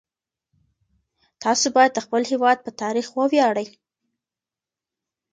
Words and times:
تاسو 1.43 1.65
باید 1.75 1.91
د 1.93 1.99
خپل 2.05 2.21
هیواد 2.31 2.57
په 2.65 2.71
تاریخ 2.81 3.07
وویاړئ. 3.17 3.67